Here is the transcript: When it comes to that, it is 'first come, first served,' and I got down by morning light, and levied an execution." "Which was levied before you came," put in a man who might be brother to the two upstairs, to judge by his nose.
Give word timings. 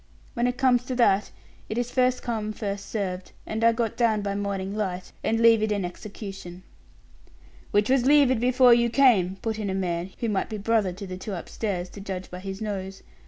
When 0.33 0.47
it 0.47 0.57
comes 0.57 0.83
to 0.85 0.95
that, 0.95 1.29
it 1.69 1.77
is 1.77 1.91
'first 1.91 2.23
come, 2.23 2.53
first 2.53 2.87
served,' 2.89 3.33
and 3.45 3.63
I 3.63 3.71
got 3.71 3.95
down 3.95 4.23
by 4.23 4.33
morning 4.33 4.73
light, 4.73 5.11
and 5.23 5.39
levied 5.39 5.71
an 5.71 5.85
execution." 5.85 6.63
"Which 7.69 7.87
was 7.87 8.07
levied 8.07 8.39
before 8.41 8.73
you 8.73 8.89
came," 8.89 9.35
put 9.43 9.59
in 9.59 9.69
a 9.69 9.75
man 9.75 10.09
who 10.17 10.27
might 10.27 10.49
be 10.49 10.57
brother 10.57 10.91
to 10.91 11.05
the 11.05 11.17
two 11.17 11.33
upstairs, 11.33 11.87
to 11.89 12.01
judge 12.01 12.31
by 12.31 12.39
his 12.39 12.61
nose. 12.61 13.03